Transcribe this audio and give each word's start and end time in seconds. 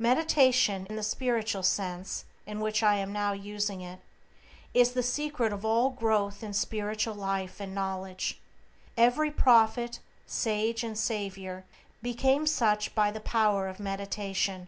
Meditation, 0.00 0.88
in 0.90 0.96
the 0.96 1.04
spiritual 1.04 1.62
sense 1.62 2.24
in 2.48 2.58
which 2.58 2.82
I 2.82 2.96
am 2.96 3.12
now 3.12 3.32
using 3.32 3.80
it, 3.80 4.00
is 4.74 4.90
the 4.90 5.04
secret 5.04 5.52
of 5.52 5.64
all 5.64 5.90
growth 5.90 6.42
in 6.42 6.52
spiritual 6.52 7.14
life 7.14 7.60
and 7.60 7.76
knowledge. 7.76 8.40
Every 8.96 9.30
prophet, 9.30 10.00
sage, 10.26 10.82
and 10.82 10.98
savior 10.98 11.64
became 12.02 12.44
such 12.44 12.92
by 12.96 13.12
the 13.12 13.20
power 13.20 13.68
of 13.68 13.78
meditation. 13.78 14.66